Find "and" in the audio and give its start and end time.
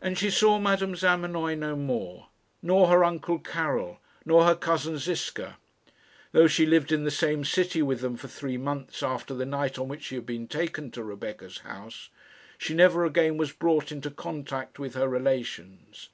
0.00-0.16